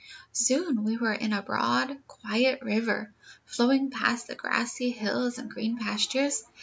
"]"Soon 0.31 0.83
we 0.83 0.97
were 0.97 1.13
in 1.13 1.31
a 1.31 1.43
broad, 1.43 1.95
quiet 2.07 2.63
river, 2.63 3.13
flowing 3.45 3.91
past 3.91 4.25
the 4.25 4.33
grassy 4.33 4.89
hills 4.89 5.37
and 5.37 5.47
green 5.51 5.77
pastures. 5.77 6.43